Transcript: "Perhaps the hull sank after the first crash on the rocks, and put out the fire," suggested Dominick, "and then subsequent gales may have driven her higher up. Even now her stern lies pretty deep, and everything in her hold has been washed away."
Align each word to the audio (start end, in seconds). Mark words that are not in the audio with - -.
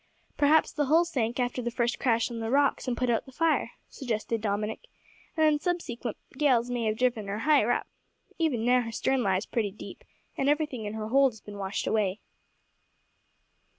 "Perhaps 0.35 0.71
the 0.71 0.85
hull 0.85 1.05
sank 1.05 1.39
after 1.39 1.61
the 1.61 1.69
first 1.69 1.99
crash 1.99 2.31
on 2.31 2.39
the 2.39 2.49
rocks, 2.49 2.87
and 2.87 2.97
put 2.97 3.11
out 3.11 3.27
the 3.27 3.31
fire," 3.31 3.73
suggested 3.87 4.41
Dominick, 4.41 4.87
"and 5.37 5.45
then 5.45 5.59
subsequent 5.59 6.17
gales 6.39 6.71
may 6.71 6.85
have 6.85 6.97
driven 6.97 7.27
her 7.27 7.37
higher 7.41 7.69
up. 7.71 7.85
Even 8.39 8.65
now 8.65 8.81
her 8.81 8.91
stern 8.91 9.21
lies 9.21 9.45
pretty 9.45 9.69
deep, 9.69 10.03
and 10.35 10.49
everything 10.49 10.85
in 10.85 10.95
her 10.95 11.09
hold 11.09 11.33
has 11.33 11.41
been 11.41 11.59
washed 11.59 11.85
away." 11.85 12.19